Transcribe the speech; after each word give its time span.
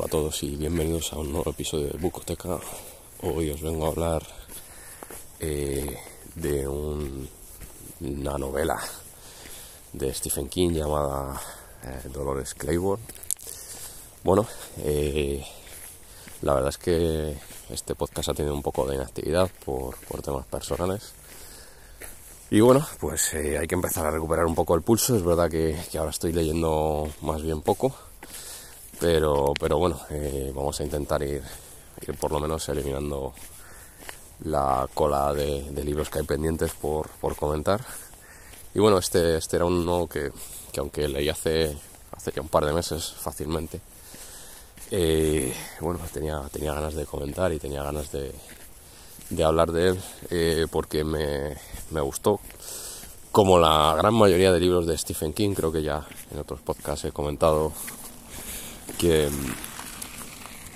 Hola 0.00 0.06
a 0.06 0.10
todos 0.12 0.42
y 0.44 0.56
bienvenidos 0.56 1.12
a 1.12 1.18
un 1.18 1.30
nuevo 1.30 1.50
episodio 1.50 1.88
de 1.88 1.98
Bucoteca. 1.98 2.58
Hoy 3.20 3.50
os 3.50 3.60
vengo 3.60 3.84
a 3.84 3.88
hablar 3.90 4.22
eh, 5.40 5.94
de 6.36 6.66
un- 6.66 7.28
una 8.00 8.38
novela 8.38 8.80
de 9.92 10.14
Stephen 10.14 10.48
King 10.48 10.70
llamada 10.70 11.38
eh, 11.84 12.08
Dolores 12.08 12.54
Claiborne. 12.54 13.04
Bueno, 14.24 14.46
eh, 14.78 15.44
la 16.40 16.54
verdad 16.54 16.70
es 16.70 16.78
que 16.78 17.36
este 17.68 17.94
podcast 17.94 18.30
ha 18.30 18.34
tenido 18.34 18.54
un 18.54 18.62
poco 18.62 18.86
de 18.86 18.94
inactividad 18.94 19.50
por, 19.66 19.96
temas 20.22 20.46
personales. 20.46 21.12
Y 22.50 22.60
bueno, 22.60 22.86
pues 23.00 23.34
hay 23.34 23.66
que 23.66 23.74
empezar 23.74 24.06
a 24.06 24.10
recuperar 24.10 24.46
un 24.46 24.54
poco 24.54 24.74
el 24.74 24.80
pulso. 24.80 25.14
Es 25.14 25.22
verdad 25.22 25.50
que 25.50 25.76
ahora 25.98 26.10
estoy 26.10 26.32
leyendo 26.32 27.06
más 27.20 27.42
bien 27.42 27.60
poco. 27.60 27.94
Pero, 29.00 29.54
pero 29.58 29.78
bueno, 29.78 29.98
eh, 30.10 30.52
vamos 30.54 30.78
a 30.78 30.84
intentar 30.84 31.22
ir, 31.22 31.42
por 32.20 32.30
lo 32.32 32.38
menos 32.38 32.68
eliminando 32.68 33.32
la 34.44 34.86
cola 34.92 35.32
de, 35.32 35.70
de 35.70 35.84
libros 35.84 36.10
que 36.10 36.18
hay 36.18 36.26
pendientes 36.26 36.72
por, 36.74 37.08
por 37.20 37.34
comentar. 37.34 37.80
Y 38.74 38.78
bueno, 38.78 38.98
este, 38.98 39.38
este 39.38 39.56
era 39.56 39.64
uno 39.64 40.06
que, 40.06 40.30
que 40.70 40.80
aunque 40.80 41.08
leí 41.08 41.28
hace, 41.28 41.76
hace 42.12 42.30
ya 42.30 42.42
un 42.42 42.48
par 42.48 42.66
de 42.66 42.74
meses 42.74 43.12
fácilmente, 43.12 43.80
eh, 44.90 45.54
bueno, 45.80 46.00
tenía, 46.12 46.42
tenía 46.52 46.74
ganas 46.74 46.94
de 46.94 47.06
comentar 47.06 47.52
y 47.52 47.58
tenía 47.58 47.82
ganas 47.82 48.12
de, 48.12 48.34
de 49.30 49.44
hablar 49.44 49.72
de 49.72 49.88
él 49.88 50.00
eh, 50.30 50.66
porque 50.70 51.04
me, 51.04 51.56
me 51.90 52.00
gustó. 52.00 52.38
Como 53.32 53.58
la 53.58 53.94
gran 53.96 54.14
mayoría 54.14 54.52
de 54.52 54.60
libros 54.60 54.86
de 54.86 54.98
Stephen 54.98 55.32
King, 55.32 55.54
creo 55.54 55.70
que 55.72 55.82
ya 55.82 56.06
en 56.32 56.38
otros 56.38 56.60
podcasts 56.60 57.04
he 57.04 57.12
comentado 57.12 57.72
que, 58.98 59.28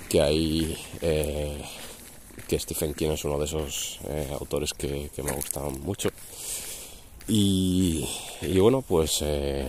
que 0.09 0.21
hay 0.21 0.77
eh, 1.01 1.63
que 2.47 2.59
Stephen 2.59 2.93
King 2.93 3.11
es 3.11 3.23
uno 3.25 3.37
de 3.39 3.45
esos 3.45 3.99
eh, 4.07 4.29
autores 4.39 4.73
que, 4.73 5.09
me 5.23 5.31
gustan 5.31 5.79
mucho. 5.81 6.09
Y, 7.27 8.07
y 8.41 8.59
bueno 8.59 8.81
pues 8.83 9.19
eh, 9.21 9.67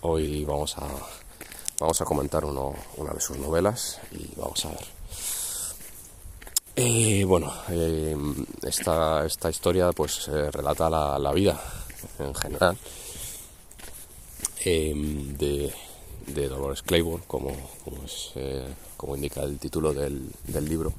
hoy 0.00 0.44
vamos 0.44 0.76
a 0.78 0.88
vamos 1.78 2.00
a 2.00 2.04
comentar 2.06 2.44
uno- 2.44 2.74
una 2.96 3.12
de 3.12 3.20
sus 3.20 3.36
novelas 3.36 4.00
y 4.12 4.28
vamos 4.36 4.64
a 4.64 4.70
ver. 4.70 4.84
Bueno 7.26 7.52
esta, 8.62 9.26
esta 9.26 9.50
historia 9.50 9.92
pues 9.92 10.26
relata 10.26 10.88
la, 10.88 11.18
la 11.18 11.32
vida 11.32 11.60
en 12.18 12.34
general 12.34 12.76
de, 14.64 15.72
de 16.26 16.48
Dolores 16.48 16.82
Claiborne, 16.82 17.24
como, 17.26 17.50
como, 17.84 18.02
es, 18.04 18.32
eh, 18.36 18.64
como 18.96 19.14
indica 19.16 19.42
el 19.42 19.58
título 19.58 19.92
del, 19.92 20.30
del 20.46 20.64
libro. 20.68 20.92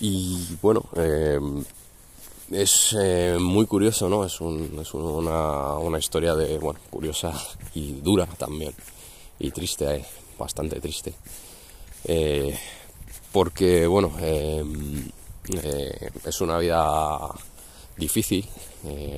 Y 0.00 0.46
bueno, 0.62 0.84
eh, 0.96 1.38
es 2.50 2.94
eh, 3.00 3.36
muy 3.40 3.66
curioso, 3.66 4.08
¿no? 4.08 4.24
Es, 4.24 4.40
un- 4.40 4.78
es 4.80 4.92
una, 4.94 5.74
una 5.74 5.98
historia 5.98 6.34
de, 6.34 6.58
bueno, 6.58 6.78
curiosa 6.90 7.32
y 7.74 7.92
dura 7.94 8.26
también, 8.26 8.74
y 9.38 9.50
triste, 9.50 10.04
bastante 10.38 10.80
triste. 10.80 11.14
Porque, 13.32 13.86
bueno, 13.86 14.12
es 16.24 16.40
una 16.40 16.58
vida 16.58 17.18
difícil, 17.96 18.46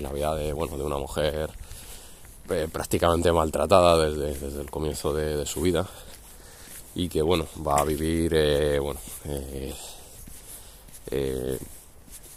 la 0.01 0.13
vida 0.13 0.35
de, 0.35 0.53
bueno, 0.53 0.77
de 0.79 0.85
una 0.85 0.97
mujer 0.97 1.51
eh, 2.51 2.67
prácticamente 2.73 3.31
maltratada 3.31 3.99
desde, 3.99 4.39
desde 4.39 4.63
el 4.63 4.71
comienzo 4.71 5.13
de, 5.13 5.45
su 5.45 5.61
vida 5.61 5.87
y 6.95 7.09
que 7.09 7.21
bueno 7.21 7.47
va 7.67 7.81
a 7.81 7.85
vivir 7.85 8.33
eh, 8.35 8.79
bueno 8.79 9.01
eh, 11.11 11.59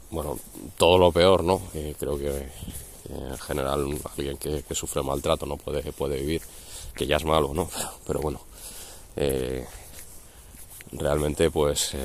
bueno 0.10 0.38
todo 0.78 0.98
lo 0.98 1.14
peor 1.14 1.46
no 1.46 1.62
creo 1.98 2.18
que 2.18 2.50
en 3.10 3.38
general 3.38 3.98
alguien 4.18 4.38
que, 4.38 4.76
sufre 4.76 5.02
maltrato 5.02 5.46
no 5.46 5.56
puede 5.56 5.94
puede 5.94 6.20
vivir 6.20 6.42
que 6.94 7.08
ya 7.08 7.16
es 7.16 7.24
malo 7.24 7.54
no 7.54 7.70
pero, 8.06 8.20
bueno 8.20 8.42
realmente 10.92 11.50
pues 11.52 11.96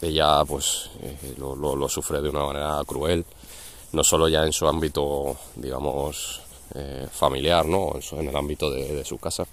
ella 0.00 0.44
pues 0.46 0.90
lo 1.36 1.88
sufre 1.90 2.22
de 2.22 2.30
una 2.30 2.44
manera 2.44 2.80
cruel 2.86 3.26
no 3.92 4.04
solo 4.04 4.28
ya 4.28 4.44
en 4.44 4.52
su 4.52 4.66
ámbito 4.66 5.36
digamos 5.56 6.40
eh, 6.74 7.06
familiar 7.10 7.66
no 7.66 7.94
en, 8.12 8.28
el 8.28 8.36
ámbito 8.36 8.70
de, 8.70 9.04
su 9.04 9.18
casa 9.18 9.46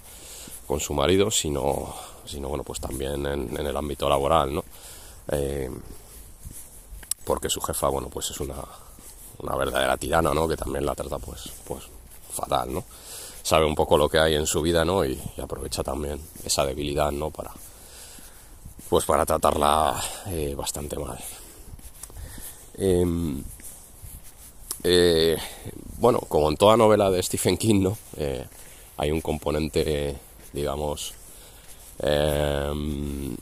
con 0.66 0.80
su 0.80 0.94
marido 0.94 1.30
sino 1.30 1.94
sino 2.24 2.48
bueno 2.48 2.64
pues 2.64 2.80
también 2.80 3.26
en, 3.26 3.56
el 3.56 3.76
ámbito 3.76 4.08
laboral 4.08 4.54
no 4.54 4.64
Eh, 5.28 5.68
porque 7.24 7.50
su 7.50 7.60
jefa 7.60 7.88
bueno 7.88 8.08
pues 8.08 8.30
es 8.30 8.38
una 8.38 8.62
una 9.38 9.56
verdadera 9.56 9.96
tirana 9.96 10.32
no 10.32 10.46
que 10.46 10.56
también 10.56 10.86
la 10.86 10.94
trata 10.94 11.18
pues 11.18 11.50
pues 11.66 11.82
fatal 12.30 12.72
no 12.72 12.84
sabe 13.42 13.66
un 13.66 13.74
poco 13.74 13.98
lo 13.98 14.08
que 14.08 14.20
hay 14.20 14.36
en 14.36 14.46
su 14.46 14.62
vida 14.62 14.84
no 14.84 15.04
y, 15.04 15.20
y 15.36 15.40
aprovecha 15.40 15.82
también 15.82 16.20
esa 16.44 16.64
debilidad 16.64 17.10
no 17.10 17.30
para 17.30 17.52
pues 18.88 19.04
para 19.04 19.26
tratarla 19.26 20.00
eh, 20.26 20.54
bastante 20.56 20.96
mal. 20.96 21.18
Em, 22.78 23.42
eh, 24.84 25.36
bueno, 25.98 26.20
como 26.20 26.48
en 26.50 26.56
toda 26.56 26.76
novela 26.76 27.10
de 27.10 27.22
Stephen 27.22 27.56
King, 27.56 27.82
¿no? 27.82 27.98
Eh, 28.16 28.44
hay 28.96 29.10
un 29.10 29.20
componente, 29.20 30.16
digamos, 30.52 31.14
em, 31.98 33.36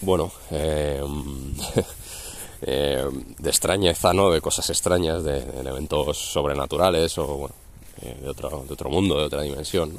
bueno, 0.00 0.32
em, 0.50 1.54
eh, 2.62 3.06
de 3.38 3.50
extrañeza, 3.50 4.12
¿no? 4.12 4.30
De 4.30 4.40
cosas 4.40 4.68
extrañas, 4.70 5.22
de, 5.24 5.44
de 5.44 5.60
elementos 5.60 6.18
sobrenaturales 6.18 7.16
o, 7.18 7.26
bueno, 7.26 7.54
eh, 8.02 8.16
de, 8.20 8.28
otro, 8.28 8.64
de 8.66 8.74
otro 8.74 8.90
mundo, 8.90 9.16
de 9.16 9.24
otra 9.24 9.42
dimensión. 9.42 9.98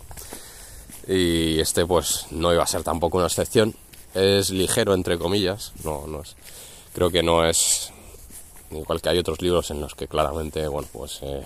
Y 1.08 1.60
este 1.60 1.86
pues 1.86 2.28
no 2.32 2.54
iba 2.54 2.64
a 2.64 2.68
ser 2.68 2.84
tampoco 2.84 3.18
una 3.18 3.28
excepción. 3.28 3.74
Es 4.14 4.50
ligero 4.50 4.94
entre 4.94 5.18
comillas, 5.18 5.72
no, 5.84 6.06
no 6.08 6.22
es, 6.22 6.36
creo 6.94 7.10
que 7.10 7.24
no 7.24 7.46
es 7.46 7.93
igual 8.75 9.02
que 9.02 9.10
hay 9.10 9.18
otros 9.18 9.42
libros 9.42 9.72
en 9.72 9.81
los 9.81 9.96
que 9.96 10.08
claramente 10.08 10.68
bueno 10.68 10.88
pues 10.92 11.20
eh, 11.22 11.46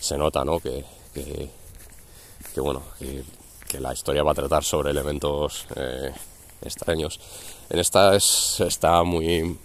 se 0.00 0.16
nota 0.16 0.44
¿no? 0.44 0.58
que, 0.60 0.84
que, 1.14 2.60
bueno 2.60 2.82
que, 2.98 3.80
la 3.80 3.92
historia 3.92 4.22
va 4.22 4.32
a 4.32 4.34
tratar 4.34 4.62
sobre 4.62 4.90
elementos 4.90 5.66
eh, 5.76 6.12
extraños. 6.60 7.18
En 7.70 7.78
esta 7.78 8.14
es, 8.14 8.60
está 8.60 9.02
muy 9.02 9.58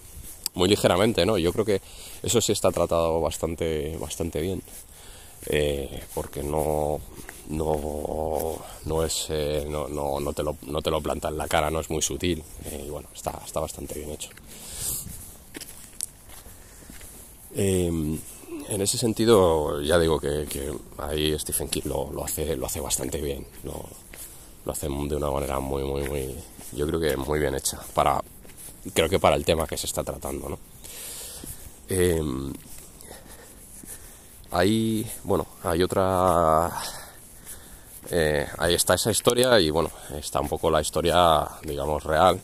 muy 0.54 0.70
ligeramente 0.70 1.26
no 1.26 1.38
yo 1.38 1.52
creo 1.52 1.66
que 1.66 1.82
eso 2.24 2.40
sí 2.40 2.54
está 2.54 2.72
tratado 2.72 3.20
bastante 3.20 3.98
bastante 3.98 4.40
bien 4.40 4.64
eh, 5.48 6.04
porque 6.14 6.42
no 6.42 7.00
no, 7.50 8.58
no 8.86 9.04
es 9.04 9.28
no, 9.68 9.88
no, 9.88 10.20
no, 10.20 10.34
te 10.34 10.44
lo, 10.44 10.58
no 10.64 10.82
te 10.82 10.92
lo 10.92 11.02
planta 11.02 11.28
en 11.30 11.38
la 11.38 11.48
cara 11.48 11.70
no 11.70 11.80
es 11.80 11.90
muy 11.90 12.02
sutil 12.02 12.44
y 12.72 12.90
bueno 12.90 13.10
está, 13.14 13.40
está 13.46 13.60
bastante 13.60 14.00
bien 14.00 14.12
hecho 14.12 14.30
Em, 17.56 18.20
en 18.70 18.82
ese 18.82 18.98
sentido, 18.98 19.82
ya 19.82 19.98
digo 19.98 20.20
que, 20.20 20.46
ahí 20.98 21.38
Stephen 21.40 21.70
King 21.70 21.84
lo, 21.86 22.24
hace, 22.24 22.56
lo 22.56 22.66
hace 22.66 22.80
bastante 22.80 23.22
bien. 23.22 23.46
Lo, 23.64 23.86
lo 24.66 24.72
hace 24.72 24.88
de 24.88 25.16
una 25.16 25.32
manera 25.32 25.60
muy, 25.60 25.84
muy, 25.84 26.04
muy. 26.04 26.36
Yo 26.74 26.86
creo 26.86 27.00
que 27.00 27.16
muy 27.16 27.40
bien 27.40 27.56
hecha. 27.56 27.80
Para, 27.94 28.22
creo 28.94 29.10
que 29.10 29.20
para 29.20 29.36
el 29.36 29.46
tema 29.46 29.66
que 29.66 29.78
se 29.78 29.86
está 29.86 30.04
tratando, 30.04 30.50
¿no? 30.50 30.60
Em, 31.90 32.54
ahí, 34.52 35.10
bueno, 35.24 35.48
hay 35.64 35.84
otra. 35.84 36.70
Eh, 38.10 38.46
ahí 38.58 38.74
está 38.74 38.96
esa 38.96 39.12
historia 39.12 39.60
y 39.60 39.70
bueno, 39.70 39.90
está 40.18 40.40
un 40.42 40.50
poco 40.50 40.70
la 40.70 40.82
historia, 40.82 41.48
digamos, 41.64 42.04
real, 42.04 42.40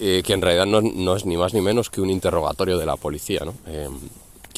eh, 0.00 0.22
que 0.24 0.32
en 0.32 0.42
realidad 0.42 0.66
no, 0.66 1.16
es 1.16 1.24
ni 1.24 1.36
más 1.36 1.54
ni 1.54 1.60
menos 1.60 1.88
que 1.88 2.00
un 2.00 2.10
interrogatorio 2.10 2.78
de 2.78 2.86
la 2.86 2.96
policía, 2.96 3.40
¿no? 3.44 3.54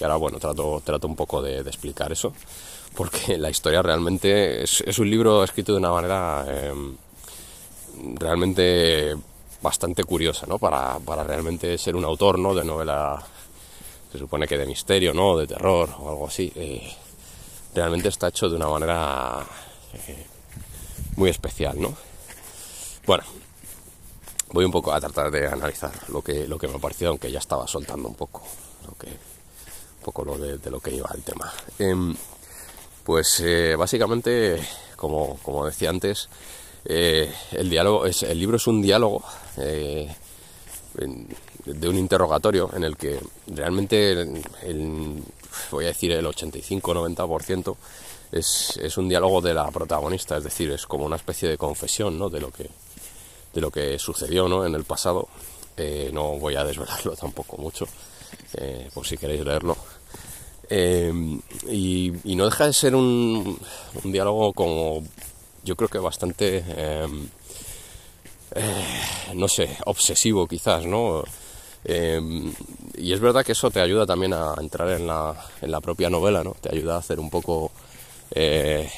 Ahora 0.05 0.17
bueno, 0.17 0.39
trato, 0.39 0.83
trato 0.85 1.07
un 1.07 1.17
poco 1.17 1.41
de, 1.41 1.61
explicar 1.61 2.13
eso, 2.13 2.33
porque 2.95 3.39
la 3.39 3.51
historia 3.51 3.83
realmente 3.83 4.63
es, 4.63 4.99
un 4.99 5.11
libro 5.11 5.43
escrito 5.43 5.73
de 5.73 5.79
una 5.79 5.91
manera 5.91 6.45
em, 6.49 6.97
realmente 8.17 9.17
bastante 9.63 10.05
curiosa, 10.05 10.47
¿no? 10.47 10.59
Para, 10.59 10.99
realmente 11.25 11.79
ser 11.79 11.97
un 11.97 12.05
autor, 12.05 12.39
¿no? 12.39 12.55
De 12.55 12.65
novela, 12.65 13.19
se 14.13 14.19
supone 14.19 14.47
que 14.47 14.59
de 14.59 14.67
misterio, 14.67 15.15
¿no? 15.15 15.39
De 15.39 15.47
terror 15.47 15.89
o 15.99 16.11
algo 16.11 16.27
así. 16.27 16.53
Eh, 16.55 16.93
realmente 17.75 18.09
está 18.09 18.29
hecho 18.29 18.49
de 18.49 18.57
una 18.57 18.69
manera 18.69 19.43
eh, 20.07 20.27
muy 21.17 21.31
especial, 21.31 21.81
¿no? 21.81 21.95
Bueno, 23.07 23.25
voy 24.53 24.65
un 24.65 24.71
poco 24.71 24.93
a 24.93 25.01
tratar 25.01 25.31
de 25.31 25.47
analizar 25.47 25.93
lo 26.09 26.23
que, 26.23 26.47
lo 26.47 26.59
que 26.59 26.69
me 26.69 26.77
ha 26.77 26.79
parecido, 26.79 27.11
aunque 27.11 27.31
ya 27.31 27.39
estaba 27.39 27.67
soltando 27.67 28.09
un 28.09 28.15
poco 28.15 28.43
lo 28.87 28.95
que 28.97 29.09
poco 30.05 30.25
lo 30.25 30.39
de, 30.39 30.71
lo 30.71 30.79
que 30.79 30.95
iba 30.95 31.11
el 31.15 31.23
tema. 31.23 31.53
Em, 31.79 32.15
pues 33.03 33.41
eh, 33.41 33.75
básicamente, 33.77 34.57
como, 34.97 35.67
decía 35.67 35.91
antes, 35.91 36.29
eh, 36.85 37.33
el, 37.53 37.71
diálogo 37.71 38.07
es, 38.07 38.23
el 38.23 38.39
libro 38.39 38.59
es 38.59 38.67
un 38.67 38.83
diálogo 38.83 39.25
eh, 39.57 40.15
de 41.65 41.89
un 41.89 41.97
interrogatorio 41.97 42.71
en 42.75 42.85
el 42.85 42.97
que 42.97 43.19
realmente, 43.47 44.43
voy 45.71 45.85
a 45.85 45.89
decir 45.89 46.13
el 46.13 46.27
85-90%, 46.27 47.77
es, 48.33 48.77
es 48.77 48.99
un 48.99 49.09
diálogo 49.09 49.41
de 49.41 49.55
la 49.55 49.71
protagonista, 49.71 50.37
es 50.37 50.45
decir, 50.45 50.71
es 50.71 50.87
como 50.87 51.05
una 51.05 51.17
especie 51.17 51.49
de 51.49 51.57
confesión 51.57 52.19
¿no? 52.19 52.29
de, 52.29 52.41
lo 52.41 52.51
que, 52.51 52.69
de 53.55 53.61
lo 53.61 53.71
que 53.71 53.99
sucedió 53.99 54.49
¿no? 54.49 54.67
en 54.67 54.75
el 54.75 54.85
pasado. 54.85 55.29
No 56.13 56.39
voy 56.39 56.57
a 56.57 56.65
desvelarlo 56.65 57.17
tampoco 57.21 57.57
mucho, 57.59 57.87
por 58.93 59.07
si 59.07 59.17
queréis 59.17 59.45
leerlo. 59.45 59.77
Em, 60.69 61.41
y, 61.69 62.11
no 62.25 62.47
deja 62.47 62.67
de 62.67 62.73
ser 62.73 62.95
un, 62.95 63.59
diálogo 64.05 64.53
como 64.55 65.03
yo 65.63 65.77
creo 65.77 65.89
que 65.89 65.99
bastante, 65.99 66.65
eh, 66.67 67.07
no 69.35 69.49
sé, 69.49 69.77
obsesivo 69.87 70.47
quizás, 70.47 70.87
¿no? 70.87 71.25
Y 71.85 73.13
es 73.13 73.21
verdad 73.21 73.45
que 73.45 73.53
eso 73.53 73.71
te 73.71 73.81
ayuda 73.81 74.07
también 74.07 74.33
a 74.33 74.55
entrar 74.59 74.89
en 74.91 75.07
la, 75.07 75.35
en 75.61 75.71
la 75.71 75.81
propia 75.81 76.09
novela, 76.09 76.43
¿no? 76.43 76.57
Te 76.61 76.71
ayuda 76.75 76.95
a 76.97 76.99
hacer 76.99 77.21
un 77.21 77.29
poco, 77.29 77.73
eh, 78.31 78.89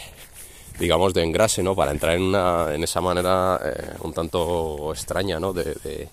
digamos, 0.78 1.14
de 1.14 1.24
engrase, 1.24 1.62
¿no? 1.62 1.74
Para 1.74 1.90
entrar 1.92 2.14
en, 2.16 2.22
una, 2.22 2.74
en 2.74 2.84
esa 2.84 3.00
manera 3.00 3.60
eh, 3.64 3.94
un 4.02 4.12
tanto 4.12 4.92
extraña, 4.92 5.40
¿no? 5.40 5.52
De, 5.52 6.08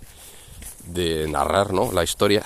de 0.85 1.27
narrar, 1.27 1.73
¿no? 1.73 1.91
La 1.91 2.03
historia. 2.03 2.43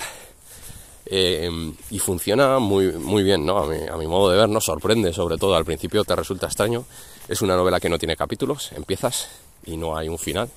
Eh, 1.10 1.50
y 1.90 1.98
funciona 1.98 2.58
muy, 2.58 2.92
muy 2.92 3.22
bien, 3.22 3.46
¿no? 3.46 3.58
A 3.58 3.66
mi, 3.66 3.88
a 3.88 3.96
mi, 3.96 4.06
modo 4.06 4.30
de 4.30 4.36
ver, 4.36 4.48
¿no? 4.48 4.60
Sorprende, 4.60 5.12
sobre 5.12 5.38
todo 5.38 5.56
al 5.56 5.64
principio 5.64 6.04
te 6.04 6.14
resulta 6.14 6.46
extraño. 6.46 6.84
Es 7.28 7.40
una 7.42 7.56
novela 7.56 7.80
que 7.80 7.88
no 7.88 7.98
tiene 7.98 8.16
capítulos, 8.16 8.72
empiezas 8.72 9.28
y 9.64 9.76
no 9.76 9.96
hay 9.96 10.08
un 10.08 10.18
final, 10.18 10.50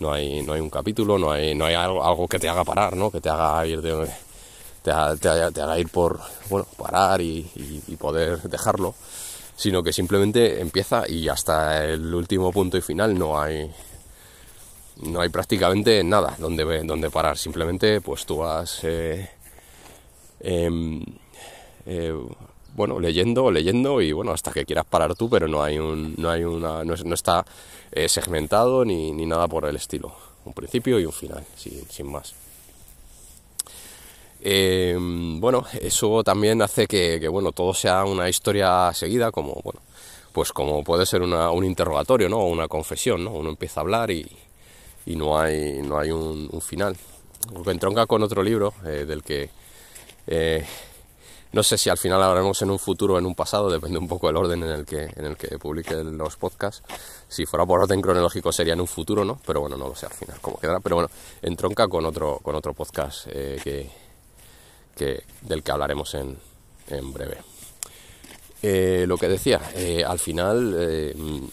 no 0.00 0.12
hay, 0.12 0.42
no 0.42 0.52
hay 0.52 0.60
un 0.60 0.70
capítulo, 0.70 1.18
no 1.18 1.30
hay, 1.30 1.54
no 1.54 1.66
hay 1.66 1.74
algo, 1.74 2.28
que 2.28 2.38
te 2.38 2.48
haga 2.48 2.64
parar, 2.64 2.96
¿no? 2.96 3.10
Que 3.10 3.20
te 3.20 3.28
haga 3.28 3.66
ir. 3.66 3.80
Te, 4.82 4.90
haga 4.92 5.78
ir 5.78 5.88
por, 5.88 6.20
bueno, 6.48 6.66
parar 6.76 7.20
y, 7.20 7.42
poder 7.98 8.40
dejarlo, 8.42 8.94
sino 9.56 9.82
que 9.82 9.92
simplemente 9.92 10.60
empieza 10.60 11.06
y 11.06 11.28
hasta 11.28 11.84
el 11.84 12.14
último 12.14 12.52
punto 12.52 12.78
y 12.78 12.80
final 12.80 13.18
no 13.18 13.38
hay, 13.40 13.70
no 15.02 15.20
hay 15.20 15.28
prácticamente 15.28 16.02
nada 16.04 16.36
donde, 16.38 16.82
donde 16.84 17.10
parar. 17.10 17.36
Simplemente, 17.38 18.00
pues 18.00 18.26
tú 18.26 18.38
vas 18.38 18.80
eh, 18.82 19.28
Em, 20.40 21.02
eh, 21.86 22.14
bueno, 22.74 23.00
leyendo, 23.00 23.50
leyendo 23.50 24.00
y 24.00 24.12
bueno, 24.12 24.32
hasta 24.32 24.52
que 24.52 24.64
quieras 24.64 24.84
parar 24.86 25.14
tú, 25.14 25.28
pero 25.28 25.48
no 25.48 25.62
hay 25.62 25.78
un, 25.78 26.14
no 26.16 26.30
hay 26.30 26.44
una, 26.44 26.84
no, 26.84 26.94
está 26.94 27.44
eh, 27.90 28.08
segmentado 28.08 28.84
ni, 28.84 29.12
nada 29.26 29.48
por 29.48 29.66
el 29.66 29.76
estilo. 29.76 30.12
Un 30.44 30.52
principio 30.52 30.98
y 31.00 31.04
un 31.04 31.12
final, 31.12 31.44
sin, 31.56 32.10
más. 32.10 32.34
Em, 34.40 35.40
bueno, 35.40 35.64
eso 35.80 36.22
también 36.22 36.62
hace 36.62 36.86
que, 36.86 37.26
bueno, 37.28 37.52
todo 37.52 37.74
sea 37.74 38.04
una 38.04 38.28
historia 38.28 38.92
seguida, 38.94 39.32
como, 39.32 39.60
bueno, 39.64 39.80
pues 40.32 40.52
como 40.52 40.84
puede 40.84 41.04
ser 41.04 41.22
un 41.22 41.64
interrogatorio, 41.64 42.28
¿no? 42.28 42.38
O 42.38 42.46
una 42.46 42.68
confesión, 42.68 43.24
¿no? 43.24 43.32
Uno 43.32 43.50
empieza 43.50 43.80
a 43.80 43.82
hablar 43.82 44.10
y, 44.10 44.24
no 45.16 45.38
hay, 45.38 45.80
no 45.82 45.98
hay 45.98 46.10
un, 46.10 46.60
final. 46.60 46.96
Entronca 47.66 48.06
con 48.06 48.22
otro 48.22 48.42
libro 48.42 48.74
eh, 48.84 49.04
del 49.06 49.22
que 49.22 49.50
eh, 50.26 50.64
no 51.52 51.62
sé 51.62 51.78
si 51.78 51.88
al 51.88 51.96
final 51.96 52.22
hablaremos 52.22 52.60
en 52.60 52.70
un 52.70 52.78
futuro 52.78 53.14
o 53.14 53.18
en 53.18 53.24
un 53.24 53.34
pasado, 53.34 53.70
depende 53.70 53.98
un 53.98 54.06
poco 54.06 54.26
del 54.26 54.36
orden 54.36 54.62
en 54.62 54.70
el 54.70 54.84
que, 54.84 55.04
en 55.16 55.24
el 55.24 55.36
que 55.36 55.58
publique 55.58 55.94
los 55.94 56.36
podcasts. 56.36 56.82
Si 57.26 57.46
fuera 57.46 57.64
por 57.64 57.80
orden 57.80 58.02
cronológico 58.02 58.52
sería 58.52 58.74
en 58.74 58.82
un 58.82 58.86
futuro, 58.86 59.24
¿no? 59.24 59.40
Pero 59.46 59.62
bueno, 59.62 59.76
no 59.76 59.88
lo 59.88 59.94
sé 59.94 60.06
al 60.06 60.12
final 60.12 60.38
cómo 60.42 60.58
quedará. 60.58 60.80
Pero 60.80 60.96
bueno, 60.96 61.10
entronca 61.40 61.88
con 61.88 62.04
otro, 62.04 62.38
con 62.42 62.54
otro 62.54 62.74
podcast 62.74 63.26
eh, 63.30 63.88
que, 64.94 65.24
del 65.40 65.62
que 65.62 65.72
hablaremos 65.72 66.12
en, 66.14 66.36
en 66.88 67.12
breve. 67.12 67.38
Eh, 68.60 69.04
lo 69.06 69.16
que 69.16 69.28
decía, 69.28 69.60
al 70.06 70.18
final 70.18 71.50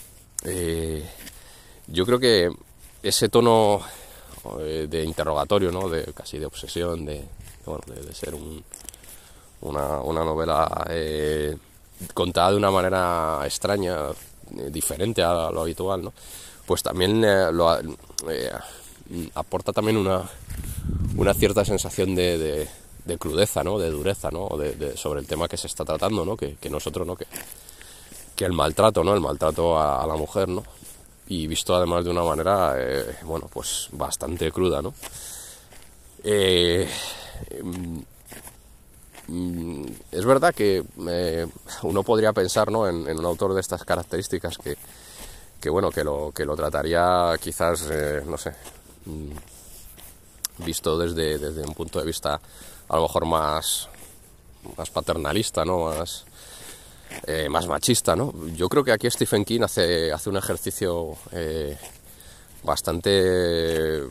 yo 1.88 2.06
creo 2.06 2.20
que 2.20 2.50
ese 3.08 3.30
tono 3.30 3.82
de 4.60 5.04
interrogatorio, 5.04 5.72
¿no? 5.72 5.90
De 5.90 6.06
casi 6.14 6.38
de 6.38 6.46
obsesión, 6.46 7.06
de, 7.06 7.24
bueno, 7.66 7.82
de, 7.88 8.14
ser 8.14 8.36
una, 9.62 10.00
una, 10.02 10.24
novela 10.24 10.86
eh, 10.90 11.56
contada 12.14 12.52
de 12.52 12.58
una 12.58 12.72
manera 12.72 13.42
extraña, 13.44 14.12
eh, 14.58 14.70
diferente 14.72 15.24
a 15.24 15.50
lo 15.52 15.62
habitual, 15.62 16.04
¿no? 16.04 16.14
pues 16.66 16.84
también 16.84 17.24
eh, 17.26 18.52
aporta 19.36 19.72
también 19.72 19.98
una, 19.98 20.24
una 21.16 21.34
cierta 21.34 21.64
sensación 21.66 22.16
de, 22.16 22.68
de, 23.06 23.18
crudeza, 23.18 23.64
¿no? 23.64 23.78
de 23.78 23.90
dureza 23.90 24.30
¿no? 24.32 24.50
De, 24.58 24.98
sobre 24.98 25.20
el 25.20 25.28
tema 25.28 25.48
que 25.48 25.58
se 25.58 25.68
está 25.68 25.86
tratando, 25.86 26.26
¿no? 26.26 26.38
que, 26.38 26.58
nosotros, 26.70 27.06
¿no? 27.06 27.16
que, 27.16 27.26
que 28.36 28.46
el 28.46 28.54
maltrato, 28.54 29.04
¿no? 29.04 29.14
el 29.14 29.22
maltrato 29.22 29.78
a, 29.78 30.04
a, 30.04 30.08
la 30.08 30.16
mujer, 30.16 30.50
¿no? 30.50 30.64
Y 31.28 31.48
visto 31.48 31.76
además 31.76 32.04
de 32.04 32.12
una 32.12 32.24
manera, 32.24 32.76
bueno, 33.24 33.50
pues 33.52 33.90
bastante 33.92 34.52
cruda, 34.52 34.82
¿no? 34.82 34.94
Eh, 36.24 36.88
Mm, 39.28 39.86
es 40.12 40.24
verdad 40.24 40.54
que 40.54 40.84
eh, 41.08 41.48
uno 41.82 42.04
podría 42.04 42.32
pensar 42.32 42.72
¿no? 42.72 42.88
en, 42.88 43.08
un 43.08 43.26
autor 43.26 43.56
de 43.56 43.62
estas 43.62 43.84
características 43.84 44.58
que, 44.58 44.78
que, 45.60 45.70
bueno 45.70 45.90
que 45.90 46.04
lo 46.04 46.32
que 46.32 46.46
lo 46.46 46.56
trataría 46.56 47.34
quizás 47.42 47.88
eh, 47.90 48.22
no 48.24 48.38
sé 48.38 48.52
mm, 49.06 50.64
visto 50.64 50.98
desde, 51.00 51.40
desde 51.40 51.64
un 51.64 51.74
punto 51.74 52.00
de 52.00 52.06
vista 52.06 52.40
a 52.88 52.96
lo 52.96 53.02
mejor 53.02 53.26
más 53.26 53.90
más 54.78 54.92
paternalista 54.92 55.66
no 55.66 55.86
más 55.86 56.26
eh, 57.28 57.50
más 57.50 57.68
machista, 57.68 58.16
¿no? 58.16 58.34
Yo 58.56 58.70
creo 58.70 58.84
que 58.84 58.92
aquí 58.92 59.10
Stephen 59.10 59.46
King 59.46 59.62
hace, 59.62 60.12
hace 60.12 60.30
un 60.30 60.38
ejercicio 60.38 61.16
eh, 61.32 61.78
bastante, 62.64 64.04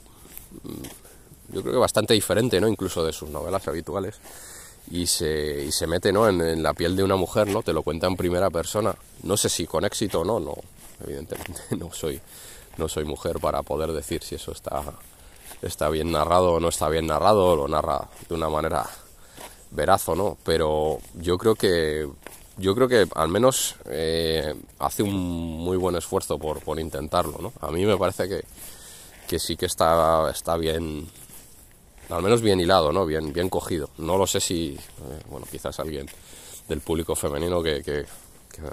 yo 1.48 1.62
creo 1.62 1.72
que 1.72 1.78
bastante 1.78 2.14
diferente, 2.14 2.60
¿no? 2.60 2.68
Incluso 2.68 3.04
de 3.04 3.12
sus 3.12 3.28
novelas 3.30 3.66
habituales 3.68 4.16
y 4.90 5.06
se, 5.06 5.64
y 5.64 5.72
se 5.72 5.86
mete, 5.86 6.12
¿no? 6.12 6.28
En, 6.28 6.62
la 6.62 6.74
piel 6.74 6.96
de 6.96 7.04
una 7.04 7.16
mujer, 7.16 7.48
¿no? 7.48 7.62
Te 7.62 7.72
lo 7.72 7.82
cuenta 7.82 8.06
en 8.06 8.16
primera 8.16 8.50
persona. 8.50 8.94
No 9.22 9.36
sé 9.36 9.48
si 9.48 9.66
con 9.66 9.84
éxito 9.84 10.20
o 10.20 10.24
no, 10.24 10.40
no, 10.40 10.54
evidentemente 11.04 11.62
no 11.76 11.92
soy, 11.92 12.20
no 12.76 12.88
soy 12.88 13.04
mujer 13.04 13.38
para 13.40 13.62
poder 13.62 13.92
decir 13.92 14.22
si 14.22 14.34
eso 14.34 14.52
está, 14.52 14.82
está 15.62 15.88
bien 15.88 16.10
narrado 16.12 16.54
o 16.54 16.60
no 16.60 16.68
está 16.68 16.88
bien 16.88 17.06
narrado, 17.06 17.56
lo 17.56 17.68
narra 17.68 18.08
de 18.28 18.34
una 18.34 18.48
manera 18.48 18.88
verazo, 19.70 20.14
¿no? 20.14 20.36
Pero 20.44 20.98
yo 21.14 21.36
creo 21.38 21.54
que 21.54 22.08
yo 22.56 22.74
creo 22.74 22.88
que 22.88 23.06
al 23.14 23.28
menos 23.28 23.76
eh, 23.86 24.54
hace 24.78 25.02
un 25.02 25.14
muy 25.14 25.76
buen 25.76 25.96
esfuerzo 25.96 26.38
por, 26.38 26.60
por 26.60 26.78
intentarlo, 26.78 27.38
¿no? 27.40 27.52
A 27.60 27.70
mí 27.70 27.84
me 27.84 27.96
parece 27.96 28.28
que, 28.28 28.44
que 29.26 29.38
sí 29.38 29.56
que 29.56 29.66
está, 29.66 30.30
está 30.30 30.56
bien, 30.56 31.08
al 32.10 32.22
menos 32.22 32.42
bien 32.42 32.60
hilado, 32.60 32.92
¿no? 32.92 33.06
Bien, 33.06 33.32
bien 33.32 33.48
cogido. 33.48 33.90
No 33.98 34.16
lo 34.16 34.26
sé 34.26 34.40
si, 34.40 34.74
eh, 34.74 35.22
bueno, 35.28 35.46
quizás 35.50 35.78
alguien 35.80 36.06
del 36.68 36.80
público 36.80 37.14
femenino 37.14 37.62
que, 37.62 37.82
que, 37.82 38.06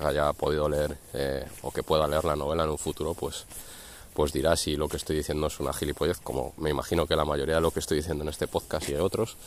haya 0.03 0.31
podido 0.33 0.69
leer 0.69 0.95
eh, 1.13 1.43
o 1.63 1.71
que 1.71 1.81
pueda 1.81 2.07
leer 2.07 2.23
la 2.23 2.35
novela 2.35 2.63
en 2.65 2.69
un 2.69 2.77
futuro, 2.77 3.15
pues, 3.15 3.45
pues 4.13 4.31
dirá 4.31 4.55
si 4.55 4.75
lo 4.75 4.87
que 4.87 4.97
estoy 4.97 5.15
diciendo 5.15 5.47
es 5.47 5.59
una 5.59 5.73
gilipollez, 5.73 6.19
como 6.19 6.53
me 6.57 6.69
imagino 6.69 7.07
que 7.07 7.15
la 7.15 7.25
mayoría 7.25 7.55
de 7.55 7.61
lo 7.61 7.71
que 7.71 7.79
estoy 7.79 7.97
diciendo 7.97 8.23
en 8.23 8.29
este 8.29 8.47
podcast 8.47 8.87
y 8.89 8.93
de 8.93 9.01
otros, 9.01 9.37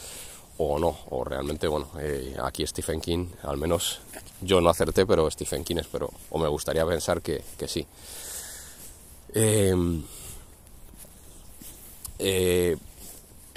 o 0.58 0.78
no, 0.78 0.96
o 1.10 1.24
realmente, 1.24 1.66
bueno, 1.66 1.88
eh, 2.00 2.36
aquí 2.42 2.66
Stephen 2.66 3.00
King, 3.00 3.26
al 3.42 3.56
menos 3.56 4.00
yo 4.40 4.60
no 4.60 4.70
acerté, 4.70 5.04
pero 5.06 5.28
Stephen 5.30 5.64
King 5.64 5.76
espero, 5.78 6.10
o 6.30 6.38
me 6.38 6.48
gustaría 6.48 6.86
pensar 6.86 7.22
que, 7.22 7.42
sí. 7.66 7.84
Em, 9.32 10.02
eh, 12.18 12.76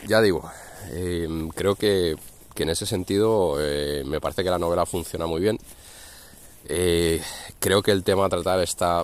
ya 0.07 0.21
digo, 0.21 0.49
em, 0.91 1.49
creo 1.49 1.75
que, 1.75 2.15
en 2.55 2.69
ese 2.69 2.87
sentido 2.87 3.57
eh, 3.59 4.03
me 4.03 4.19
parece 4.19 4.43
que 4.43 4.49
la 4.49 4.57
novela 4.57 4.87
funciona 4.87 5.27
muy 5.27 5.41
bien. 5.41 5.59
creo 7.59 7.81
que 7.83 7.91
el 7.91 8.03
tema 8.03 8.25
a 8.25 8.29
tratar 8.29 8.59
está, 8.61 9.03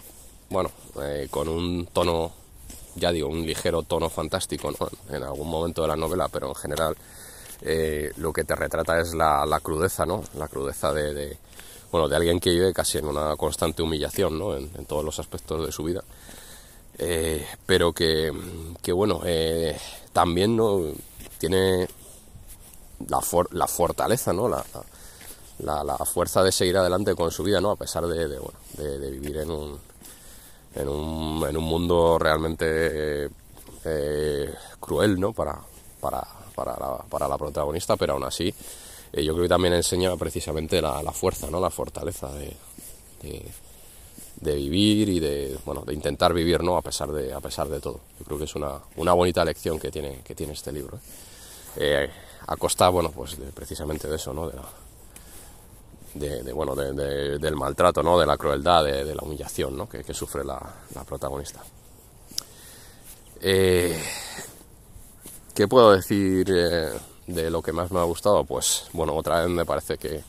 bueno, 0.50 0.72
con 1.30 1.48
un 1.48 1.86
tono, 1.94 2.32
ya 2.96 3.12
digo, 3.12 3.30
un 3.30 3.46
ligero 3.46 3.84
tono 3.84 4.10
fantástico 4.10 4.72
en 5.10 5.24
algún 5.24 5.50
momento 5.50 5.84
de 5.84 5.88
la 5.90 5.96
novela, 5.96 6.28
pero 6.30 6.50
en 6.50 6.56
general 6.56 6.98
eh, 7.66 8.12
lo 8.18 8.34
que 8.34 8.44
te 8.44 8.56
retrata 8.56 9.00
es 9.00 9.14
la, 9.14 9.60
crudeza, 9.64 10.06
¿no? 10.06 10.22
La 10.38 10.50
crudeza 10.50 10.92
de, 10.92 11.38
bueno, 11.92 12.10
de 12.10 12.18
alguien 12.18 12.42
que 12.42 12.50
vive 12.50 12.74
casi 12.74 12.98
en 12.98 13.06
una 13.06 13.38
constante 13.38 13.82
humillación, 13.82 14.38
¿no? 14.38 14.58
En, 14.58 14.70
todos 14.86 15.06
los 15.06 15.18
aspectos 15.20 15.66
de 15.66 15.72
su 15.72 15.84
vida. 15.84 16.04
Eh, 16.98 17.48
pero 17.66 17.94
que, 17.94 18.32
bueno, 18.94 19.22
eh, 19.24 19.80
también 20.12 20.58
¿no? 20.58 20.82
tiene 21.38 21.88
la, 23.08 23.22
la 23.52 23.68
fortaleza, 23.68 24.34
¿no? 24.34 24.50
La, 24.50 24.64
la, 25.84 25.98
fuerza 26.00 26.44
de 26.44 26.52
seguir 26.52 26.76
adelante 26.76 27.16
con 27.16 27.32
su 27.32 27.44
vida, 27.44 27.62
¿no? 27.62 27.72
A 27.72 27.78
pesar 27.78 28.06
de, 28.08 28.28
bueno, 28.40 28.60
de, 28.74 29.10
vivir 29.10 29.38
en 29.38 29.52
un, 29.52 29.80
en 30.76 30.90
un, 30.90 31.48
en 31.48 31.56
un 31.56 31.64
mundo 31.64 32.20
realmente 32.20 33.30
cruel, 34.82 35.18
¿no? 35.18 35.32
Para, 35.32 35.58
para, 36.02 36.28
para 36.54 36.78
la, 36.80 36.98
para 37.10 37.28
la 37.28 37.38
protagonista, 37.38 37.96
pero 37.96 38.14
aún 38.14 38.24
así 38.24 38.54
eh, 39.14 39.24
yo 39.24 39.34
creo 39.34 39.44
que 39.44 39.50
también 39.50 39.76
enseña 39.76 40.16
precisamente 40.18 40.82
la, 40.82 41.12
fuerza, 41.12 41.50
¿no? 41.52 41.60
la 41.60 41.70
fortaleza 41.70 42.32
de, 42.34 42.56
de, 44.42 44.56
vivir 44.56 45.08
y 45.08 45.20
de, 45.20 45.58
bueno, 45.66 45.84
de 45.86 45.94
intentar 45.94 46.34
vivir 46.34 46.64
¿no? 46.64 46.76
a, 46.78 46.82
pesar 46.82 47.12
de, 47.12 47.32
a 47.32 47.40
pesar 47.40 47.68
de 47.70 47.80
todo. 47.80 48.00
Yo 48.20 48.26
creo 48.26 48.38
que 48.40 48.46
es 48.46 48.56
una, 48.56 48.80
una 48.96 49.14
bonita 49.14 49.46
lección 49.46 49.80
que 49.80 49.92
tiene, 49.92 50.22
que 50.24 50.34
tiene 50.34 50.54
este 50.54 50.72
libro. 50.72 50.98
¿eh? 50.98 51.02
Eh, 51.76 52.10
a 52.48 52.58
costa, 52.58 52.90
bueno, 52.90 53.12
pues 53.12 53.38
precisamente 53.54 54.08
de 54.08 54.16
eso, 54.16 54.34
¿no? 54.34 54.50
de, 54.50 54.56
la, 54.56 54.64
de, 56.44 56.52
bueno, 56.52 56.76
del 56.76 57.56
maltrato, 57.56 58.02
¿no? 58.02 58.20
de 58.20 58.26
la 58.26 58.36
crueldad, 58.36 58.84
de, 58.84 59.16
la 59.16 59.22
humillación 59.22 59.78
¿no? 59.78 59.88
que, 59.88 60.14
sufre 60.14 60.44
la, 60.44 60.60
protagonista. 61.08 61.64
¿Qué 65.54 65.68
puedo 65.68 65.92
decir 65.92 66.50
eh, 66.50 66.90
de 67.28 67.52
lo 67.52 67.62
que 67.62 67.72
más 67.72 67.92
me 67.92 68.00
ha 68.00 68.04
gustado? 68.04 68.44
Pues 68.44 68.86
bueno, 68.92 69.14
otra 69.14 69.42
vez 69.42 69.50
me 69.50 69.66
parece 69.66 69.98
que, 69.98 70.24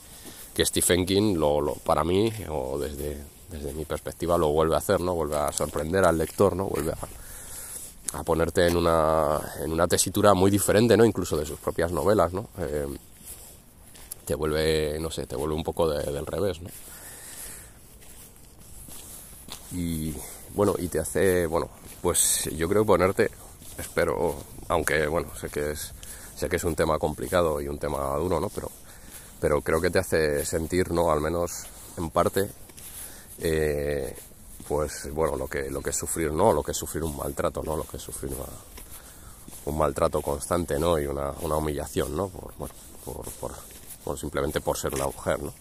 que 0.52 0.66
Stephen 0.66 1.06
King, 1.06 1.36
lo, 1.36 1.74
para 1.84 2.04
mí, 2.04 2.30
o 2.50 2.78
desde, 2.78 3.16
desde 3.50 3.72
mi 3.72 3.86
perspectiva, 3.86 4.36
lo 4.36 4.48
vuelve 4.48 4.74
a 4.74 4.78
hacer, 4.78 5.00
¿no? 5.00 5.14
Vuelve 5.14 5.36
a 5.36 5.50
sorprender 5.50 6.04
al 6.04 6.18
lector, 6.18 6.54
¿no? 6.54 6.66
Vuelve 6.66 6.92
a, 6.92 8.18
a 8.18 8.22
ponerte 8.22 8.66
en 8.66 8.76
una, 8.76 9.40
en 9.62 9.72
una 9.72 9.88
tesitura 9.88 10.34
muy 10.34 10.50
diferente, 10.50 10.94
¿no? 10.96 11.06
Incluso 11.06 11.38
de 11.38 11.46
sus 11.46 11.58
propias 11.58 11.90
novelas, 11.90 12.32
¿no? 12.34 12.48
Eh, 12.58 12.86
te 14.26 14.34
vuelve, 14.34 14.98
no 15.00 15.10
sé, 15.10 15.26
te 15.26 15.36
vuelve 15.36 15.54
un 15.54 15.64
poco 15.64 15.88
del 15.88 16.26
revés, 16.26 16.60
¿no? 16.60 16.68
Y 19.72 20.14
bueno, 20.54 20.74
y 20.78 20.88
te 20.88 21.00
hace, 21.00 21.46
bueno, 21.46 21.68
pues 22.00 22.48
yo 22.56 22.68
creo 22.68 22.84
ponerte, 22.84 23.30
espero 23.78 24.36
aunque 24.68 25.06
bueno, 25.06 25.28
sé 25.38 25.48
que 25.48 25.72
es 25.72 25.92
sé 26.36 26.48
que 26.48 26.56
es 26.56 26.64
un 26.64 26.74
tema 26.74 26.98
complicado 26.98 27.60
y 27.60 27.68
un 27.68 27.78
tema 27.78 28.16
duro, 28.16 28.40
¿no? 28.40 28.48
Pero 28.48 28.70
pero 29.40 29.60
creo 29.60 29.80
que 29.80 29.90
te 29.90 29.98
hace 29.98 30.44
sentir, 30.46 30.90
¿no? 30.90 31.10
Al 31.10 31.20
menos 31.20 31.64
en 31.98 32.10
parte, 32.10 32.48
eh, 33.40 34.16
pues 34.66 35.12
bueno, 35.12 35.36
lo 35.36 35.46
que 35.46 35.70
lo 35.70 35.82
que 35.82 35.90
es 35.90 35.96
sufrir, 35.96 36.32
¿no? 36.32 36.52
Lo 36.52 36.62
que 36.62 36.72
es 36.72 36.76
sufrir 36.76 37.04
un 37.04 37.16
maltrato, 37.16 37.62
¿no? 37.62 37.76
Lo 37.76 37.84
que 37.84 37.98
es 37.98 38.02
sufrir 38.02 38.32
un 39.66 39.78
maltrato 39.78 40.22
constante, 40.22 40.78
¿no? 40.78 40.98
Y 40.98 41.06
una, 41.06 41.32
humillación, 41.32 42.16
¿no? 42.16 42.28
Por, 42.28 42.54
bueno, 42.56 42.74
por, 44.04 44.18
simplemente 44.18 44.60
por 44.60 44.78
ser 44.78 44.94
una 44.94 45.06
mujer, 45.06 45.42
¿no? 45.42 45.52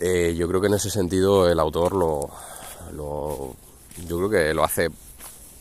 Eh, 0.00 0.34
yo 0.36 0.46
creo 0.48 0.60
que 0.60 0.66
en 0.66 0.74
ese 0.74 0.90
sentido 0.90 1.48
el 1.48 1.58
autor 1.58 1.94
lo, 1.94 2.30
lo 2.92 3.54
yo 4.06 4.18
creo 4.18 4.30
que 4.30 4.54
lo 4.54 4.62
hace 4.64 4.90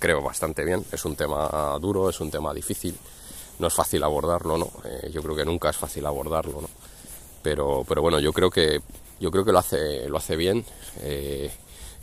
creo 0.05 0.21
bastante 0.21 0.63
bien. 0.63 0.85
Es 0.91 1.03
un 1.03 1.15
tema 1.15 1.75
duro, 1.81 2.12
es 2.12 2.19
un 2.19 2.29
tema 2.29 2.53
difícil, 2.53 2.95
no 3.57 3.67
es 3.67 3.74
fácil 3.74 4.03
abordarlo, 4.03 4.55
¿no? 4.55 4.71
Eh, 4.83 5.09
yo 5.12 5.24
creo 5.24 5.35
que 5.35 5.43
nunca 5.43 5.71
es 5.71 5.77
fácil 5.77 6.05
abordarlo, 6.05 6.62
¿no? 6.62 6.69
Pero, 7.41 7.83
pero 7.88 8.03
bueno, 8.03 8.19
yo 8.19 8.31
creo 8.31 8.51
que 8.51 8.81
yo 9.19 9.31
creo 9.31 9.43
que 9.43 9.51
lo 9.51 9.57
hace 9.57 10.07
lo 10.07 10.17
hace 10.17 10.35
bien 10.35 10.63
eh, 11.01 11.51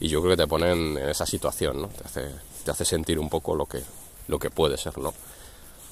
y 0.01 0.09
yo 0.09 0.21
creo 0.21 0.33
que 0.33 0.43
te 0.43 0.49
pone 0.49 0.73
en, 0.73 0.99
esa 0.99 1.27
situación, 1.27 1.81
¿no? 1.81 1.89
Te 1.89 2.05
hace, 2.05 2.29
te 2.65 2.73
hace 2.73 2.85
sentir 2.85 3.21
un 3.21 3.29
poco 3.29 3.55
lo 3.55 3.67
que 3.67 3.81
lo 4.27 4.37
que 4.37 4.51
puede 4.51 4.77
ser, 4.77 4.99
¿no? 4.99 5.15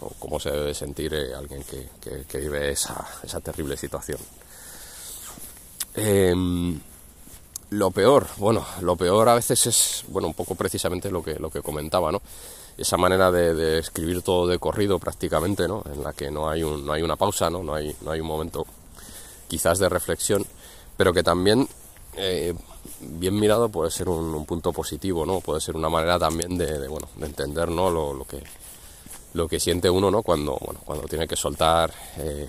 O 0.00 0.08
cómo 0.18 0.40
se 0.40 0.50
debe 0.50 0.74
sentir 0.74 1.14
eh, 1.14 1.32
alguien 1.32 1.62
que, 1.62 1.90
que, 2.26 2.38
vive 2.38 2.72
esa, 2.72 3.06
esa 3.22 3.40
terrible 3.40 3.76
situación. 3.76 4.18
Em, 5.94 6.80
lo 7.70 7.92
peor, 7.92 8.26
bueno, 8.36 8.66
lo 8.80 8.96
peor 8.96 9.28
a 9.28 9.34
veces 9.34 9.66
es, 9.66 10.04
bueno, 10.08 10.28
un 10.28 10.34
poco 10.34 10.56
precisamente 10.56 11.10
lo 11.10 11.22
que, 11.22 11.38
lo 11.38 11.50
que 11.50 11.62
comentaba, 11.62 12.10
¿no? 12.10 12.20
Esa 12.76 12.96
manera 12.96 13.30
de, 13.30 13.78
escribir 13.78 14.22
todo 14.22 14.46
de 14.46 14.58
corrido 14.58 14.98
prácticamente, 14.98 15.68
¿no? 15.68 15.84
En 15.92 16.02
la 16.02 16.12
que 16.12 16.30
no 16.30 16.50
hay, 16.50 16.62
un, 16.62 16.84
no 16.84 16.92
hay 16.92 17.02
una 17.02 17.16
pausa, 17.16 17.48
¿no? 17.48 17.62
No 17.62 17.74
hay, 17.74 17.94
no 18.00 18.10
hay 18.10 18.20
un 18.20 18.26
momento 18.26 18.66
quizás 19.46 19.78
de 19.78 19.88
reflexión, 19.88 20.44
pero 20.96 21.12
que 21.12 21.22
también, 21.22 21.68
eh, 22.16 22.54
bien 23.00 23.38
mirado, 23.38 23.68
puede 23.68 23.90
ser 23.90 24.08
un, 24.08 24.44
punto 24.46 24.72
positivo, 24.72 25.24
¿no? 25.24 25.40
Puede 25.40 25.60
ser 25.60 25.76
una 25.76 25.88
manera 25.88 26.18
también 26.18 26.58
de, 26.58 26.88
bueno, 26.88 27.08
de 27.16 27.26
entender, 27.26 27.68
¿no? 27.68 27.88
Lo, 27.90 28.14
lo, 28.14 28.24
que, 28.24 28.42
lo 29.34 29.46
que 29.46 29.60
siente 29.60 29.88
uno, 29.88 30.10
¿no? 30.10 30.22
Cuando, 30.22 30.58
bueno, 30.60 30.80
cuando 30.84 31.06
tiene 31.06 31.28
que 31.28 31.36
soltar... 31.36 31.92
Eh, 32.18 32.48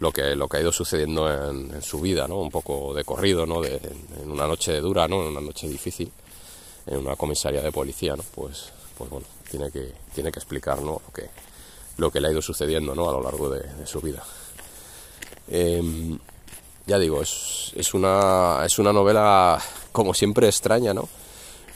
lo 0.00 0.12
que, 0.12 0.34
lo 0.34 0.48
que 0.48 0.56
ha 0.56 0.60
ido 0.60 0.72
sucediendo 0.72 1.30
en, 1.50 1.80
su 1.82 2.00
vida, 2.00 2.26
¿no? 2.26 2.38
Un 2.38 2.50
poco 2.50 2.94
de 2.94 3.04
corrido, 3.04 3.46
¿no? 3.46 3.60
De, 3.60 3.76
en 4.22 4.30
una 4.30 4.46
noche 4.46 4.80
dura, 4.80 5.06
¿no? 5.06 5.22
En 5.22 5.28
una 5.28 5.40
noche 5.42 5.68
difícil, 5.68 6.10
en 6.86 6.98
una 6.98 7.16
comisaría 7.16 7.60
de 7.60 7.70
policía, 7.70 8.16
¿no? 8.16 8.24
Pues, 8.34 8.72
pues 8.96 9.10
bueno, 9.10 9.26
tiene 9.50 9.70
que, 9.70 9.92
tiene 10.14 10.32
que 10.32 10.38
explicar, 10.38 10.80
¿no? 10.80 11.02
Lo 11.06 11.12
que, 11.12 11.28
lo 11.98 12.10
que 12.10 12.20
le 12.20 12.28
ha 12.28 12.32
ido 12.32 12.40
sucediendo, 12.40 12.94
¿no? 12.94 13.10
A 13.10 13.12
lo 13.12 13.22
largo 13.22 13.50
de, 13.50 13.86
su 13.86 14.00
vida. 14.00 14.24
Em, 15.48 16.18
ya 16.86 16.98
digo, 16.98 17.20
es, 17.20 17.72
es, 17.76 17.92
una, 17.92 18.62
es 18.64 18.78
una 18.78 18.94
novela 18.94 19.62
como 19.92 20.14
siempre 20.14 20.46
extraña, 20.46 20.94
¿no? 20.94 21.08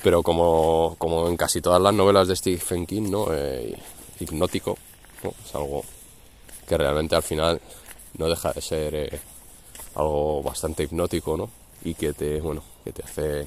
Pero 0.02 0.22
como, 0.22 0.96
como 0.96 1.28
en 1.28 1.36
casi 1.36 1.60
todas 1.60 1.80
las 1.80 1.92
novelas 1.92 2.26
de 2.28 2.36
Stephen 2.36 2.86
King, 2.86 3.10
¿no? 3.10 3.26
Eh, 3.32 3.76
hipnótico, 4.18 4.78
¿no? 5.22 5.34
Es 5.44 5.54
algo 5.54 5.84
que 6.66 6.78
realmente 6.78 7.16
al 7.16 7.22
final 7.22 7.60
no 8.18 8.28
deja 8.28 8.52
de 8.52 8.60
ser 8.60 8.94
eh, 8.94 9.20
algo 9.96 10.42
bastante 10.42 10.84
hipnótico, 10.84 11.36
¿no? 11.36 11.50
Y 11.82 11.94
que 11.94 12.12
te, 12.12 12.40
bueno, 12.40 12.62
que 12.84 12.92
te 12.92 13.02
hace 13.02 13.46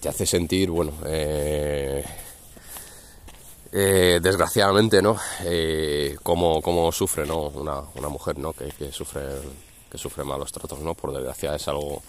te 0.00 0.08
hace 0.08 0.26
sentir, 0.26 0.68
bueno, 0.68 0.92
eh, 1.06 2.04
eh, 3.70 4.18
desgraciadamente, 4.20 5.00
¿no? 5.00 5.16
Cómo, 6.24 6.60
cómo, 6.60 6.90
sufre, 6.90 7.24
¿no? 7.24 7.42
Una, 7.48 7.80
una 7.94 8.08
mujer, 8.08 8.36
¿no? 8.36 8.52
Que, 8.52 8.66
que, 8.70 8.90
sufre 8.90 9.22
que 9.88 9.98
sufre 9.98 10.24
malos 10.24 10.50
tratos, 10.50 10.80
¿no? 10.80 10.94
Por 10.94 11.12
desgracia 11.12 11.54
es 11.54 11.68
algo 11.68 12.02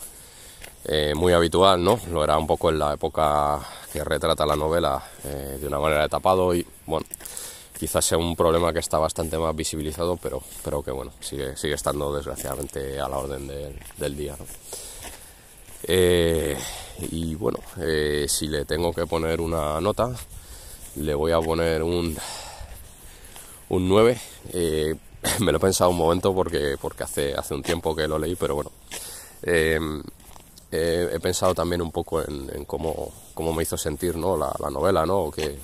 muy 1.16 1.34
habitual, 1.34 1.84
¿no? 1.84 2.00
Lo 2.10 2.24
era 2.24 2.38
un 2.38 2.48
poco 2.48 2.72
en 2.72 2.80
la 2.80 2.94
época 2.94 3.60
que 3.92 4.04
retrata 4.04 4.44
la 4.46 4.56
novela 4.56 5.04
de 5.24 5.68
una 5.68 5.80
manera 5.80 6.02
de 6.02 6.10
tapado 6.10 6.56
y, 6.56 6.66
bueno, 6.88 7.06
quizás 7.77 8.06
sea 8.06 8.18
un 8.18 8.36
problema 8.36 8.72
que 8.74 8.80
está 8.80 8.98
bastante 8.98 9.38
más 9.38 9.56
visibilizado, 9.56 10.18
pero, 10.18 10.42
pero 10.63 10.82
que, 10.82 10.92
bueno, 10.92 11.12
sigue, 11.20 11.56
sigue 11.58 11.75
estando 11.75 12.13
desgraciadamente 12.13 13.00
a 13.00 13.08
la 13.08 13.18
orden 13.18 13.48
del 13.98 14.18
día. 14.18 14.36
Eh, 15.86 16.58
y 17.12 17.36
bueno, 17.36 17.60
si 18.27 18.48
le 18.48 18.65
tengo 18.65 18.94
que 18.94 19.06
poner 19.06 19.42
una 19.42 19.82
nota, 19.82 20.12
le 20.96 21.13
voy 21.13 21.32
a 21.32 21.39
poner 21.39 21.84
un, 21.84 22.15
un 23.70 23.89
9. 23.89 24.22
me 25.39 25.51
lo 25.51 25.58
he 25.58 25.62
pensado 25.62 25.89
un 25.89 25.98
momento 25.98 26.34
porque, 26.34 26.75
porque 26.80 27.03
hace, 27.03 27.34
hace 27.34 27.53
un 27.53 27.63
tiempo 27.63 27.96
que 27.96 28.08
lo 28.08 28.20
leí, 28.20 28.36
pero 28.36 28.56
bueno 28.56 28.72
he 30.75 31.20
pensado 31.20 31.53
también 31.53 31.82
un 31.82 31.92
poco 31.92 32.22
en, 32.22 32.65
cómo, 32.65 33.12
cómo, 33.34 33.53
me 33.53 33.63
hizo 33.63 33.77
sentir 33.77 34.15
¿no? 34.15 34.38
la, 34.38 34.70
novela, 34.70 35.06
¿no? 35.06 35.30
Que, 35.30 35.58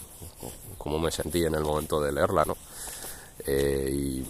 cómo 0.79 0.98
me 0.98 1.12
sentí 1.12 1.45
en 1.45 1.53
el 1.53 1.63
momento 1.63 2.01
de 2.01 2.12
leerla, 2.12 2.45
¿no? 2.45 2.57
Eh, 3.45 4.24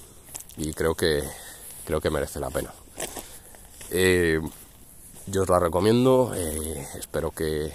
y, 0.57 0.73
creo 0.73 0.93
que 0.93 1.23
creo 1.85 2.01
que 2.01 2.09
merece 2.09 2.39
la 2.39 2.49
pena. 2.49 2.73
Eh, 3.91 4.41
yo 5.27 5.43
os 5.43 5.49
la 5.49 5.59
recomiendo, 5.59 6.33
eh, 6.35 6.87
espero 6.97 7.31
que 7.31 7.73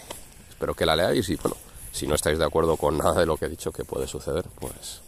espero 0.49 0.75
que 0.75 0.85
la 0.85 0.97
leáis 0.97 1.29
y 1.31 1.37
bueno, 1.37 1.57
si 1.93 2.07
no 2.07 2.15
estáis 2.15 2.39
de 2.39 2.45
acuerdo 2.45 2.77
con 2.77 2.99
nada 2.99 3.21
de 3.21 3.27
lo 3.27 3.37
que 3.37 3.47
he 3.47 3.49
dicho 3.49 3.73
que 3.73 3.85
puede 3.85 4.07
suceder, 4.07 4.45
pues 4.61 5.01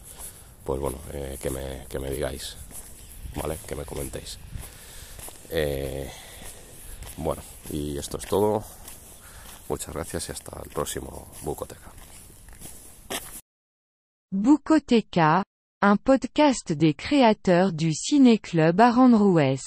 pues 0.65 0.81
bueno, 0.81 0.99
que 1.41 1.51
me, 1.51 1.87
que 1.89 2.01
me 2.01 2.11
digáis, 2.11 2.57
¿vale? 3.37 3.57
Que 3.69 3.77
me 3.77 3.85
comentéis. 3.85 4.39
Bueno, 7.17 7.43
y 7.71 7.97
esto 7.99 8.19
es 8.19 8.27
todo. 8.27 8.65
Muchas 9.69 9.95
gracias 9.95 10.29
y 10.29 10.33
hasta 10.33 10.61
el 10.63 10.71
próximo 10.71 11.29
Bucoteca. 11.43 11.93
Boucoteca, 14.33 15.45
un 15.83 15.97
podcast 15.97 16.73
des 16.73 16.95
créateurs 16.95 17.73
du 17.73 17.95
ciné-club 17.95 18.81
Aranjuez. 18.81 19.61